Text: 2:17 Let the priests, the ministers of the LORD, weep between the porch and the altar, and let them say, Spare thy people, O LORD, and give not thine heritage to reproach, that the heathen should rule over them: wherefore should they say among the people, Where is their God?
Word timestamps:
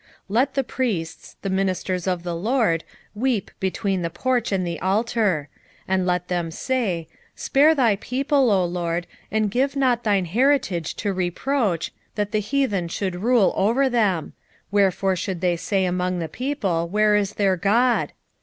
2:17 0.03 0.07
Let 0.29 0.53
the 0.55 0.63
priests, 0.63 1.35
the 1.43 1.49
ministers 1.51 2.07
of 2.07 2.23
the 2.23 2.35
LORD, 2.35 2.83
weep 3.13 3.51
between 3.59 4.01
the 4.01 4.09
porch 4.09 4.51
and 4.51 4.65
the 4.65 4.79
altar, 4.79 5.47
and 5.87 6.07
let 6.07 6.27
them 6.27 6.49
say, 6.49 7.07
Spare 7.35 7.75
thy 7.75 7.97
people, 7.97 8.49
O 8.49 8.65
LORD, 8.65 9.05
and 9.29 9.51
give 9.51 9.75
not 9.75 10.03
thine 10.03 10.25
heritage 10.25 10.95
to 10.95 11.13
reproach, 11.13 11.93
that 12.15 12.31
the 12.31 12.39
heathen 12.39 12.87
should 12.87 13.17
rule 13.17 13.53
over 13.55 13.87
them: 13.89 14.33
wherefore 14.71 15.15
should 15.15 15.39
they 15.39 15.55
say 15.55 15.85
among 15.85 16.17
the 16.17 16.27
people, 16.27 16.87
Where 16.89 17.15
is 17.15 17.33
their 17.33 17.55
God? 17.55 18.11